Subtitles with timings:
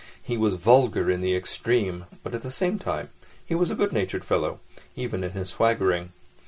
[0.23, 3.11] He was vulgar in the extreme, but at the same time
[3.45, 4.59] he was a good natured fellow,
[4.95, 6.11] even in his swaggering.